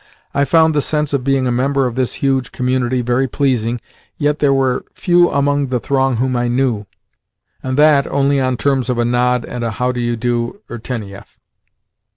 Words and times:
I 0.33 0.45
found 0.45 0.73
the 0.73 0.81
sense 0.81 1.13
of 1.13 1.23
being 1.23 1.45
a 1.45 1.51
member 1.51 1.85
of 1.85 1.93
this 1.93 2.15
huge 2.15 2.51
community 2.51 3.03
very 3.03 3.27
pleasing, 3.27 3.79
yet 4.17 4.39
there 4.39 4.51
were 4.51 4.83
few 4.95 5.29
among 5.29 5.67
the 5.67 5.79
throng 5.79 6.15
whom 6.15 6.35
I 6.35 6.47
knew, 6.47 6.87
and 7.61 7.77
that 7.77 8.07
only 8.07 8.39
on 8.41 8.57
terms 8.57 8.89
of 8.89 8.97
a 8.97 9.05
nod 9.05 9.45
and 9.45 9.63
a 9.63 9.69
"How 9.69 9.91
do 9.91 9.99
you 9.99 10.15
do, 10.15 10.59
Irtenieff?" 10.71 11.37